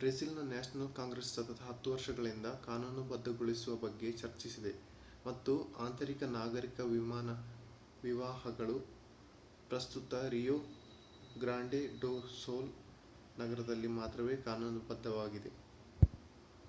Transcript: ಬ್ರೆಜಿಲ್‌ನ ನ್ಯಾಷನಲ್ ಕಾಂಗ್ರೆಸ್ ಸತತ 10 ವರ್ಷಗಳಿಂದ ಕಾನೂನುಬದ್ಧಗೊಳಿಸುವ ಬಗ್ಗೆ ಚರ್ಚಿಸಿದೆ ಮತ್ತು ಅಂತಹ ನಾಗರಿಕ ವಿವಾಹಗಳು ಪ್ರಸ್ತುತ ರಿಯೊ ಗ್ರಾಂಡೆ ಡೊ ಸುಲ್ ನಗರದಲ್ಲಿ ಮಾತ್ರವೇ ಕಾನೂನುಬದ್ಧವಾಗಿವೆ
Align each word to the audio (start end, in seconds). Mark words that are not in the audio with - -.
ಬ್ರೆಜಿಲ್‌ನ 0.00 0.42
ನ್ಯಾಷನಲ್ 0.48 0.90
ಕಾಂಗ್ರೆಸ್ 0.94 1.30
ಸತತ 1.30 1.62
10 1.68 1.92
ವರ್ಷಗಳಿಂದ 1.92 2.48
ಕಾನೂನುಬದ್ಧಗೊಳಿಸುವ 2.66 3.74
ಬಗ್ಗೆ 3.76 4.10
ಚರ್ಚಿಸಿದೆ 4.12 4.72
ಮತ್ತು 5.24 5.54
ಅಂತಹ 5.78 6.28
ನಾಗರಿಕ 6.32 6.86
ವಿವಾಹಗಳು 8.02 8.76
ಪ್ರಸ್ತುತ 9.70 10.14
ರಿಯೊ 10.30 10.56
ಗ್ರಾಂಡೆ 11.36 11.82
ಡೊ 12.00 12.12
ಸುಲ್ 12.36 12.72
ನಗರದಲ್ಲಿ 13.36 13.92
ಮಾತ್ರವೇ 13.98 14.36
ಕಾನೂನುಬದ್ಧವಾಗಿವೆ 14.46 15.52